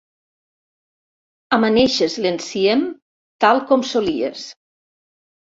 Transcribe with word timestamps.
Amaneixes 1.57 2.15
l'enciem 2.23 2.83
tal 3.47 3.63
com 3.71 3.87
solies. 3.93 4.49